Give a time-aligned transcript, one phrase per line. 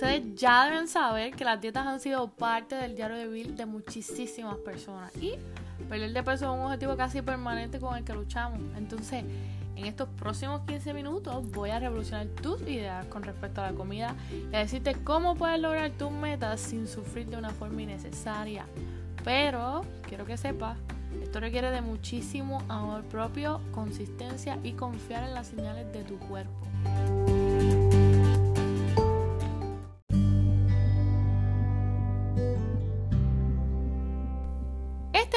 [0.00, 3.66] Ustedes ya deben saber que las dietas han sido parte del diario de vivir de
[3.66, 5.34] muchísimas personas y
[5.90, 8.60] perder de peso es un objetivo casi permanente con el que luchamos.
[8.78, 9.24] Entonces,
[9.76, 14.14] en estos próximos 15 minutos voy a revolucionar tus ideas con respecto a la comida
[14.50, 18.64] y a decirte cómo puedes lograr tus metas sin sufrir de una forma innecesaria.
[19.22, 20.78] Pero quiero que sepas,
[21.22, 27.19] esto requiere de muchísimo amor propio, consistencia y confiar en las señales de tu cuerpo.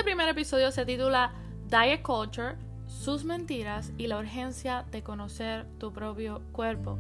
[0.03, 1.31] Este primer episodio se titula
[1.69, 2.57] Diet Culture,
[2.87, 6.99] sus mentiras y la urgencia de conocer tu propio cuerpo.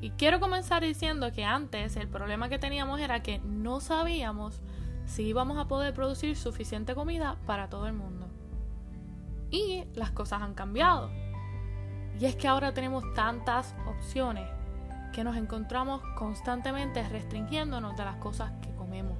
[0.00, 4.62] Y quiero comenzar diciendo que antes el problema que teníamos era que no sabíamos
[5.04, 8.26] si íbamos a poder producir suficiente comida para todo el mundo.
[9.50, 11.10] Y las cosas han cambiado.
[12.18, 14.48] Y es que ahora tenemos tantas opciones
[15.12, 19.18] que nos encontramos constantemente restringiéndonos de las cosas que comemos.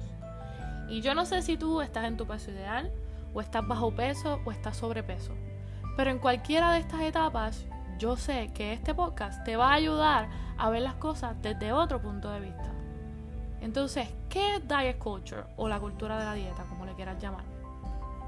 [0.89, 2.91] Y yo no sé si tú estás en tu peso ideal,
[3.33, 5.33] o estás bajo peso, o estás sobrepeso.
[5.95, 7.65] Pero en cualquiera de estas etapas,
[7.99, 12.01] yo sé que este podcast te va a ayudar a ver las cosas desde otro
[12.01, 12.71] punto de vista.
[13.61, 17.43] Entonces, ¿qué es diet culture o la cultura de la dieta, como le quieras llamar?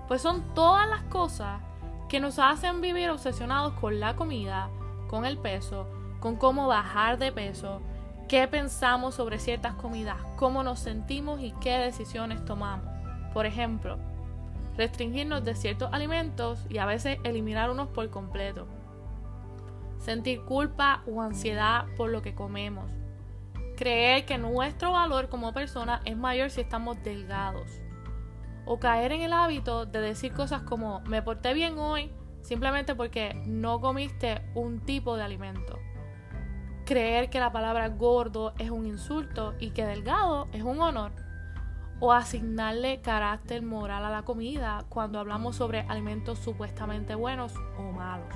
[0.08, 1.62] Pues son todas las cosas
[2.09, 4.70] que nos hacen vivir obsesionados con la comida,
[5.09, 5.88] con el peso,
[6.20, 7.82] con cómo bajar de peso,
[8.32, 12.88] qué pensamos sobre ciertas comidas, cómo nos sentimos y qué decisiones tomamos.
[13.34, 13.98] Por ejemplo,
[14.78, 18.70] restringirnos de ciertos alimentos y a veces eliminar unos por completo.
[20.00, 22.90] Sentir culpa o ansiedad por lo que comemos
[23.76, 27.82] creer que nuestro valor como persona es mayor si estamos delgados.
[28.66, 32.12] O caer en el hábito de decir cosas como me porté bien hoy
[32.44, 35.80] simplemente porque no comiste un tipo de alimento.
[36.92, 41.14] Creer que la palabra gordo es un insulto y que delgado es un honor.
[42.02, 48.36] O asignarle carácter moral a la comida cuando hablamos sobre alimentos supuestamente buenos o malos.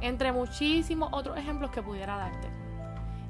[0.00, 2.46] Entre muchísimos otros ejemplos que pudiera darte.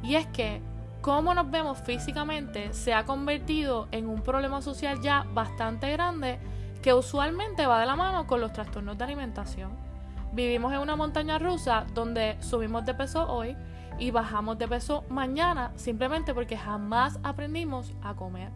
[0.03, 0.61] Y es que
[1.01, 6.39] cómo nos vemos físicamente se ha convertido en un problema social ya bastante grande
[6.83, 9.92] que usualmente va de la mano con los trastornos de alimentación.
[10.33, 13.55] Vivimos en una montaña rusa donde subimos de peso hoy
[13.99, 18.51] y bajamos de peso mañana simplemente porque jamás aprendimos a comer.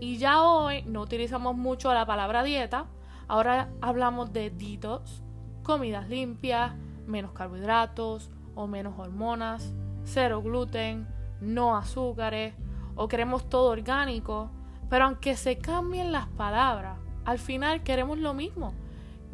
[0.00, 2.86] Y ya hoy no utilizamos mucho la palabra dieta,
[3.28, 5.22] ahora hablamos de detox,
[5.62, 6.72] comidas limpias,
[7.06, 9.72] menos carbohidratos o menos hormonas,
[10.02, 11.06] cero gluten,
[11.40, 12.54] no azúcares
[12.96, 14.50] o queremos todo orgánico,
[14.90, 18.74] pero aunque se cambien las palabras, al final queremos lo mismo.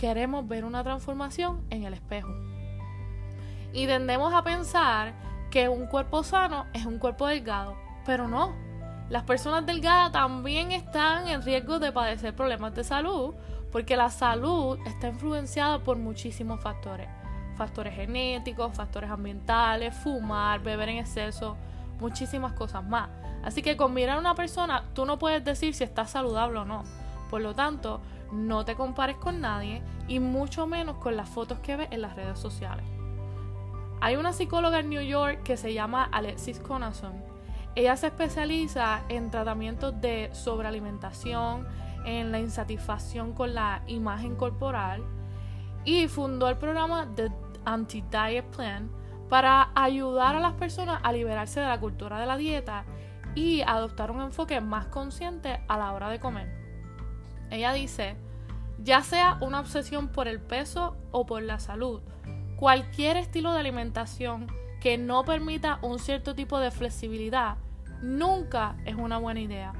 [0.04, 2.28] Queremos ver una transformación en el espejo.
[3.72, 5.14] Y tendemos a pensar
[5.50, 8.52] que un cuerpo sano es un cuerpo delgado, pero no.
[9.08, 13.34] Las personas delgadas también están en riesgo de padecer problemas de salud,
[13.72, 17.08] porque la salud está influenciada por muchísimos factores.
[17.56, 21.56] Factores genéticos, factores ambientales, fumar, beber en exceso,
[21.98, 23.08] muchísimas cosas más.
[23.42, 26.66] Así que con mirar a una persona, tú no puedes decir si está saludable o
[26.66, 26.84] no.
[27.30, 31.76] Por lo tanto, no te compares con nadie y mucho menos con las fotos que
[31.76, 32.84] ves en las redes sociales.
[34.00, 37.14] Hay una psicóloga en New York que se llama Alexis Conason.
[37.74, 41.66] Ella se especializa en tratamientos de sobrealimentación,
[42.04, 45.02] en la insatisfacción con la imagen corporal
[45.84, 47.30] y fundó el programa The
[47.64, 48.90] Anti-Diet Plan,
[49.28, 52.84] para ayudar a las personas a liberarse de la cultura de la dieta
[53.34, 56.63] y adoptar un enfoque más consciente a la hora de comer.
[57.54, 58.16] Ella dice,
[58.82, 62.02] ya sea una obsesión por el peso o por la salud,
[62.56, 64.48] cualquier estilo de alimentación
[64.80, 67.56] que no permita un cierto tipo de flexibilidad
[68.02, 69.72] nunca es una buena idea.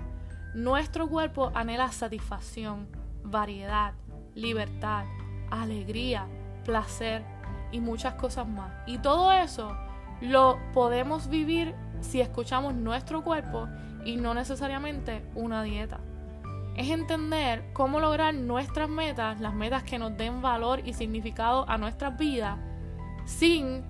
[0.54, 2.88] Nuestro cuerpo anhela satisfacción,
[3.24, 3.94] variedad,
[4.34, 5.04] libertad,
[5.50, 6.26] alegría,
[6.64, 7.24] placer
[7.72, 8.72] y muchas cosas más.
[8.86, 9.76] Y todo eso
[10.20, 13.68] lo podemos vivir si escuchamos nuestro cuerpo
[14.04, 16.00] y no necesariamente una dieta.
[16.76, 21.78] Es entender cómo lograr nuestras metas, las metas que nos den valor y significado a
[21.78, 22.58] nuestras vidas,
[23.26, 23.84] sin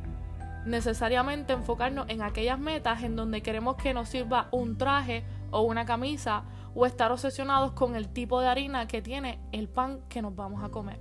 [0.67, 5.85] necesariamente enfocarnos en aquellas metas en donde queremos que nos sirva un traje o una
[5.85, 6.45] camisa
[6.75, 10.63] o estar obsesionados con el tipo de harina que tiene el pan que nos vamos
[10.63, 10.99] a comer.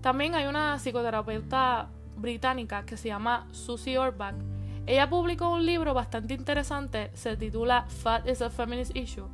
[0.00, 4.34] También hay una psicoterapeuta británica que se llama Susie Orbach.
[4.86, 9.28] Ella publicó un libro bastante interesante, se titula Fat is a Feminist Issue,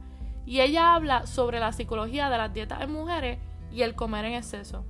[0.46, 3.38] y ella habla sobre la psicología de las dietas en mujeres
[3.72, 4.84] y el comer en exceso.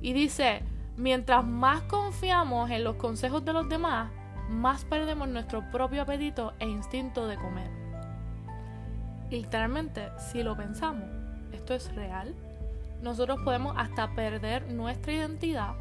[0.00, 0.62] Y dice,
[0.96, 4.10] mientras más confiamos en los consejos de los demás,
[4.48, 7.70] más perdemos nuestro propio apetito e instinto de comer.
[9.28, 11.04] literalmente, si lo pensamos,
[11.52, 12.32] esto es real,
[13.02, 15.74] nosotros podemos hasta perder nuestra identidad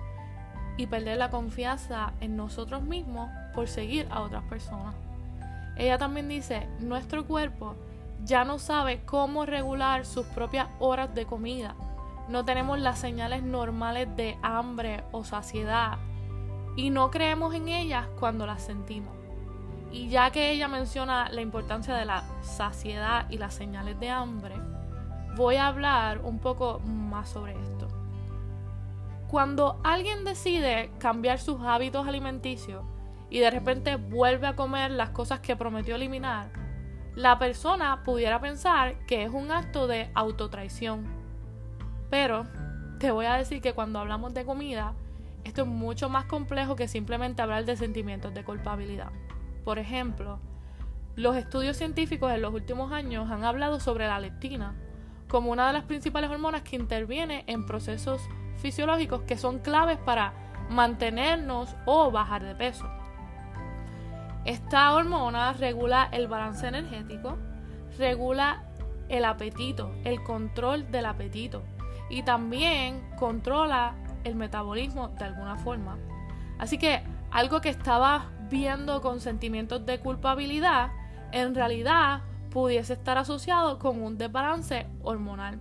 [0.77, 4.95] y perder la confianza en nosotros mismos por seguir a otras personas.
[5.77, 7.75] Ella también dice, nuestro cuerpo
[8.25, 11.75] ya no sabe cómo regular sus propias horas de comida.
[12.27, 15.99] No tenemos las señales normales de hambre o saciedad
[16.75, 19.13] y no creemos en ellas cuando las sentimos.
[19.91, 24.55] Y ya que ella menciona la importancia de la saciedad y las señales de hambre,
[25.35, 27.87] voy a hablar un poco más sobre esto.
[29.29, 32.83] Cuando alguien decide cambiar sus hábitos alimenticios
[33.29, 36.64] y de repente vuelve a comer las cosas que prometió eliminar,
[37.15, 41.05] la persona pudiera pensar que es un acto de autotraición.
[42.09, 42.43] Pero
[42.99, 44.93] te voy a decir que cuando hablamos de comida,
[45.45, 49.11] esto es mucho más complejo que simplemente hablar de sentimientos de culpabilidad.
[49.63, 50.39] Por ejemplo,
[51.15, 54.75] los estudios científicos en los últimos años han hablado sobre la leptina
[55.29, 58.21] como una de las principales hormonas que interviene en procesos
[58.57, 60.33] fisiológicos que son claves para
[60.69, 62.85] mantenernos o bajar de peso.
[64.45, 67.37] Esta hormona regula el balance energético,
[67.97, 68.63] regula
[69.09, 71.63] el apetito, el control del apetito
[72.11, 75.97] y también controla el metabolismo de alguna forma.
[76.59, 77.01] Así que
[77.31, 80.91] algo que estaba viendo con sentimientos de culpabilidad,
[81.31, 82.21] en realidad
[82.51, 85.59] pudiese estar asociado con un desbalance hormonal.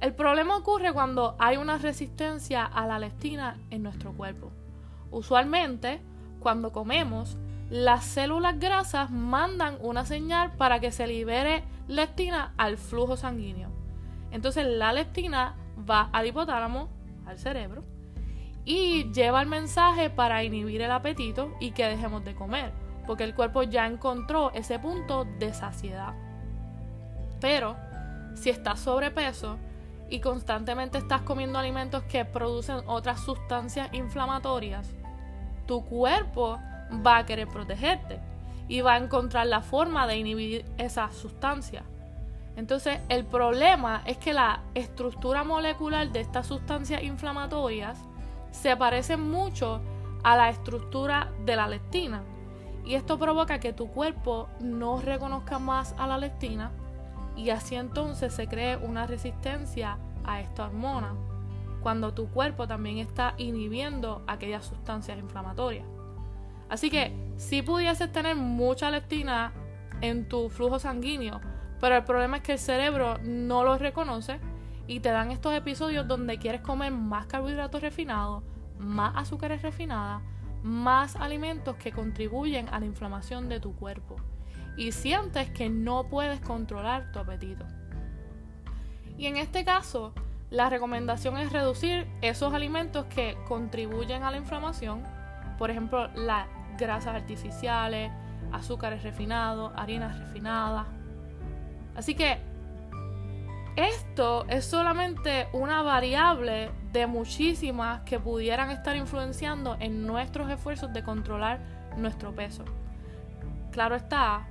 [0.00, 4.52] El problema ocurre cuando hay una resistencia a la leptina en nuestro cuerpo.
[5.10, 6.00] Usualmente,
[6.40, 7.36] cuando comemos,
[7.72, 13.70] las células grasas mandan una señal para que se libere leptina al flujo sanguíneo.
[14.30, 15.56] Entonces la leptina
[15.88, 16.90] va al hipotálamo,
[17.24, 17.82] al cerebro,
[18.66, 22.72] y lleva el mensaje para inhibir el apetito y que dejemos de comer,
[23.06, 26.12] porque el cuerpo ya encontró ese punto de saciedad.
[27.40, 27.74] Pero
[28.34, 29.56] si estás sobrepeso
[30.10, 34.94] y constantemente estás comiendo alimentos que producen otras sustancias inflamatorias,
[35.64, 36.58] tu cuerpo
[37.06, 38.20] va a querer protegerte
[38.68, 41.84] y va a encontrar la forma de inhibir esas sustancias.
[42.56, 47.98] Entonces, el problema es que la estructura molecular de estas sustancias inflamatorias
[48.50, 49.80] se parece mucho
[50.22, 52.22] a la estructura de la leptina.
[52.84, 56.72] Y esto provoca que tu cuerpo no reconozca más a la leptina
[57.36, 61.14] y así entonces se cree una resistencia a esta hormona,
[61.82, 65.86] cuando tu cuerpo también está inhibiendo aquellas sustancias inflamatorias.
[66.72, 69.52] Así que si pudieses tener mucha leptina
[70.00, 71.38] en tu flujo sanguíneo,
[71.78, 74.40] pero el problema es que el cerebro no lo reconoce
[74.86, 78.42] y te dan estos episodios donde quieres comer más carbohidratos refinados,
[78.78, 80.22] más azúcares refinadas,
[80.62, 84.16] más alimentos que contribuyen a la inflamación de tu cuerpo
[84.74, 87.66] y sientes que no puedes controlar tu apetito.
[89.18, 90.14] Y en este caso,
[90.48, 95.02] la recomendación es reducir esos alimentos que contribuyen a la inflamación,
[95.58, 96.48] por ejemplo, la
[96.82, 98.10] grasas artificiales,
[98.52, 100.86] azúcares refinados, harinas refinadas.
[101.94, 102.38] Así que
[103.76, 111.02] esto es solamente una variable de muchísimas que pudieran estar influenciando en nuestros esfuerzos de
[111.02, 111.60] controlar
[111.96, 112.64] nuestro peso.
[113.70, 114.46] Claro está,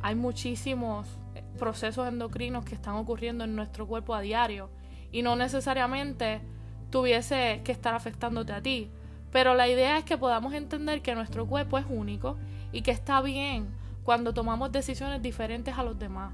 [0.00, 1.06] hay muchísimos
[1.58, 4.70] procesos endocrinos que están ocurriendo en nuestro cuerpo a diario
[5.12, 6.40] y no necesariamente
[6.90, 8.90] tuviese que estar afectándote a ti.
[9.30, 12.36] Pero la idea es que podamos entender que nuestro cuerpo es único
[12.72, 13.68] y que está bien
[14.04, 16.32] cuando tomamos decisiones diferentes a los demás.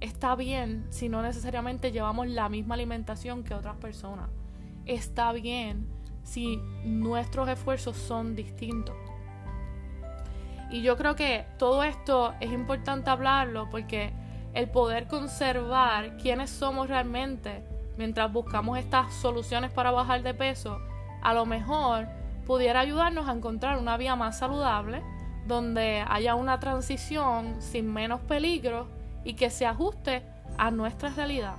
[0.00, 4.28] Está bien si no necesariamente llevamos la misma alimentación que otras personas.
[4.84, 5.88] Está bien
[6.22, 8.94] si nuestros esfuerzos son distintos.
[10.70, 14.12] Y yo creo que todo esto es importante hablarlo porque
[14.52, 17.64] el poder conservar quiénes somos realmente
[17.96, 20.78] mientras buscamos estas soluciones para bajar de peso,
[21.22, 22.08] a lo mejor
[22.46, 25.02] pudiera ayudarnos a encontrar una vía más saludable
[25.46, 28.88] donde haya una transición sin menos peligro
[29.24, 30.24] y que se ajuste
[30.56, 31.56] a nuestra realidad.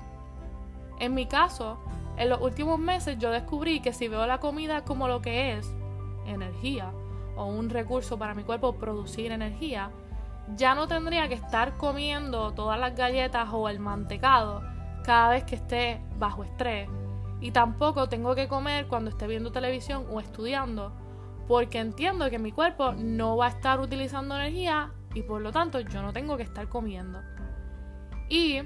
[1.00, 1.78] En mi caso,
[2.18, 5.72] en los últimos meses yo descubrí que si veo la comida como lo que es,
[6.26, 6.92] energía,
[7.36, 9.92] o un recurso para mi cuerpo producir energía,
[10.56, 14.64] ya no tendría que estar comiendo todas las galletas o el mantecado
[15.04, 16.90] cada vez que esté bajo estrés
[17.40, 20.94] y tampoco tengo que comer cuando esté viendo televisión o estudiando,
[21.48, 25.80] porque entiendo que mi cuerpo no va a estar utilizando energía y por lo tanto
[25.80, 27.22] yo no tengo que estar comiendo.
[28.30, 28.62] Y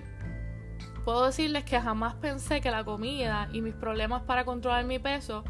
[1.06, 5.44] puedo decirles que jamás pensé que la comida y mis problemas para controlar mi peso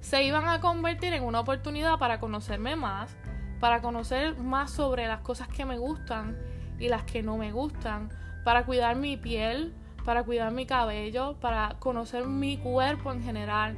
[0.00, 3.16] se iban a convertir en una oportunidad para conocerme más
[3.64, 6.36] para conocer más sobre las cosas que me gustan
[6.78, 8.10] y las que no me gustan,
[8.44, 9.72] para cuidar mi piel,
[10.04, 13.74] para cuidar mi cabello, para conocer mi cuerpo en general,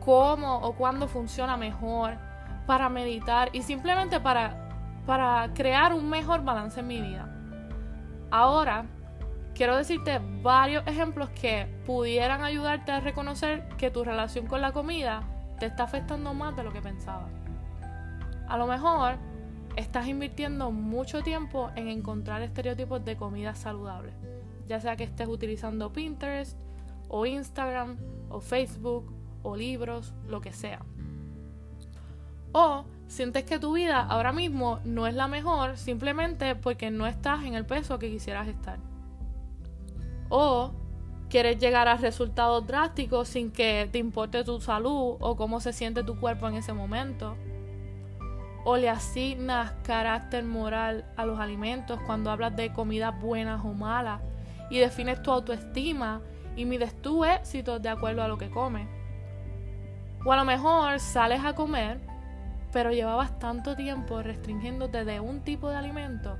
[0.00, 2.16] cómo o cuándo funciona mejor,
[2.66, 7.28] para meditar y simplemente para, para crear un mejor balance en mi vida.
[8.30, 8.86] Ahora,
[9.54, 15.22] quiero decirte varios ejemplos que pudieran ayudarte a reconocer que tu relación con la comida
[15.58, 17.30] te está afectando más de lo que pensabas.
[18.48, 19.16] A lo mejor
[19.76, 24.12] estás invirtiendo mucho tiempo en encontrar estereotipos de comida saludable,
[24.66, 26.58] ya sea que estés utilizando Pinterest
[27.08, 27.96] o Instagram
[28.28, 30.80] o Facebook o libros, lo que sea.
[32.52, 37.44] O sientes que tu vida ahora mismo no es la mejor simplemente porque no estás
[37.44, 38.78] en el peso que quisieras estar.
[40.28, 40.72] O
[41.28, 46.02] quieres llegar a resultados drásticos sin que te importe tu salud o cómo se siente
[46.02, 47.36] tu cuerpo en ese momento
[48.64, 54.20] o le asignas carácter moral a los alimentos cuando hablas de comidas buenas o malas
[54.70, 56.20] y defines tu autoestima
[56.56, 58.88] y mides tu éxito de acuerdo a lo que comes.
[60.24, 62.00] O a lo mejor sales a comer,
[62.72, 66.36] pero llevabas tanto tiempo restringiéndote de un tipo de alimento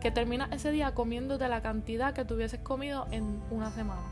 [0.00, 4.02] que terminas ese día comiéndote la cantidad que tuvieses comido en una semana.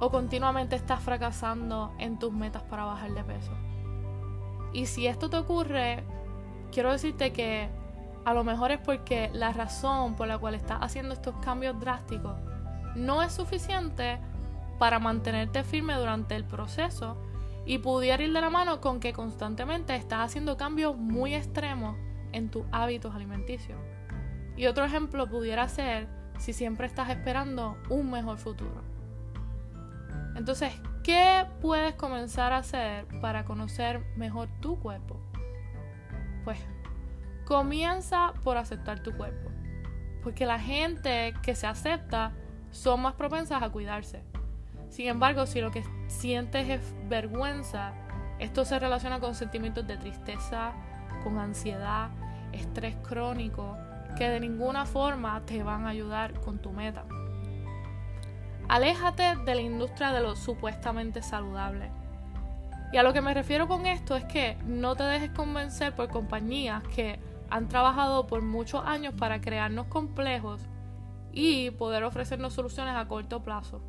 [0.00, 3.52] O continuamente estás fracasando en tus metas para bajar de peso.
[4.72, 6.02] Y si esto te ocurre,
[6.72, 7.68] quiero decirte que
[8.24, 12.36] a lo mejor es porque la razón por la cual estás haciendo estos cambios drásticos
[12.94, 14.18] no es suficiente
[14.78, 17.16] para mantenerte firme durante el proceso
[17.66, 21.96] y pudiera ir de la mano con que constantemente estás haciendo cambios muy extremos
[22.32, 23.78] en tus hábitos alimenticios.
[24.56, 26.08] Y otro ejemplo pudiera ser
[26.38, 28.82] si siempre estás esperando un mejor futuro.
[30.34, 30.72] Entonces,
[31.02, 35.20] ¿qué puedes comenzar a hacer para conocer mejor tu cuerpo?
[36.44, 36.58] Pues
[37.50, 39.50] comienza por aceptar tu cuerpo.
[40.22, 42.30] Porque la gente que se acepta
[42.70, 44.22] son más propensas a cuidarse.
[44.88, 47.92] Sin embargo, si lo que sientes es vergüenza,
[48.38, 50.74] esto se relaciona con sentimientos de tristeza,
[51.24, 52.10] con ansiedad,
[52.52, 53.76] estrés crónico,
[54.16, 57.04] que de ninguna forma te van a ayudar con tu meta.
[58.68, 61.90] Aléjate de la industria de lo supuestamente saludable.
[62.92, 66.08] Y a lo que me refiero con esto es que no te dejes convencer por
[66.10, 67.18] compañías que
[67.50, 70.62] han trabajado por muchos años para crearnos complejos
[71.32, 73.82] y poder ofrecernos soluciones a corto plazo.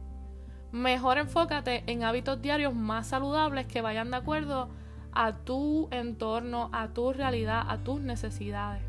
[0.71, 4.69] Mejor enfócate en hábitos diarios más saludables que vayan de acuerdo
[5.13, 8.83] a tu entorno, a tu realidad, a tus necesidades.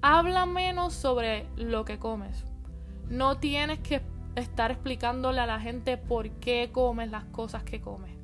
[0.00, 2.44] Habla menos sobre lo que comes.
[3.08, 4.02] No tienes que
[4.36, 8.23] estar explicándole a la gente por qué comes las cosas que comes.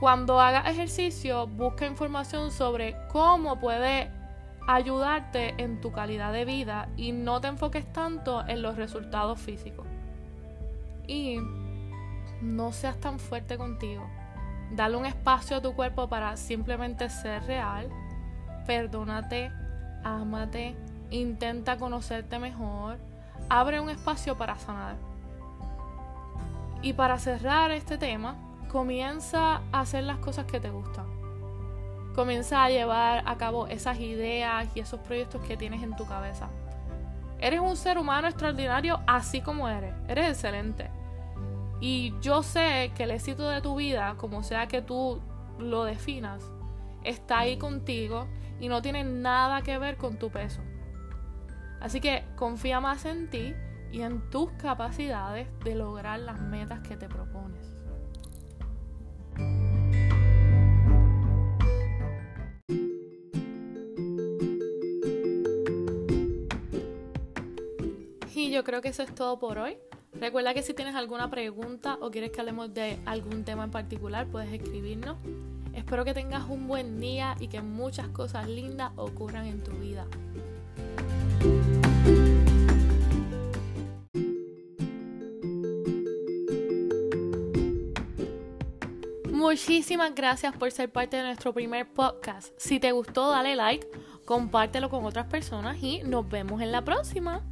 [0.00, 4.10] Cuando hagas ejercicio, busca información sobre cómo puede
[4.68, 9.86] ayudarte en tu calidad de vida y no te enfoques tanto en los resultados físicos.
[11.06, 11.38] Y
[12.42, 14.06] no seas tan fuerte contigo.
[14.72, 17.88] Dale un espacio a tu cuerpo para simplemente ser real.
[18.66, 19.50] Perdónate,
[20.02, 20.74] ámate,
[21.10, 22.98] intenta conocerte mejor
[23.48, 24.96] abre un espacio para sanar.
[26.82, 28.36] Y para cerrar este tema,
[28.68, 31.06] comienza a hacer las cosas que te gustan.
[32.14, 36.48] Comienza a llevar a cabo esas ideas y esos proyectos que tienes en tu cabeza.
[37.38, 39.94] Eres un ser humano extraordinario así como eres.
[40.08, 40.90] Eres excelente.
[41.80, 45.20] Y yo sé que el éxito de tu vida, como sea que tú
[45.58, 46.42] lo definas,
[47.04, 48.26] está ahí contigo
[48.60, 50.62] y no tiene nada que ver con tu peso.
[51.80, 53.54] Así que confía más en ti
[53.92, 57.75] y en tus capacidades de lograr las metas que te propones.
[68.56, 69.76] Yo creo que eso es todo por hoy.
[70.14, 74.26] Recuerda que si tienes alguna pregunta o quieres que hablemos de algún tema en particular,
[74.28, 75.18] puedes escribirnos.
[75.74, 80.06] Espero que tengas un buen día y que muchas cosas lindas ocurran en tu vida.
[89.30, 92.54] Muchísimas gracias por ser parte de nuestro primer podcast.
[92.56, 93.86] Si te gustó, dale like,
[94.24, 97.44] compártelo con otras personas y nos vemos en la próxima.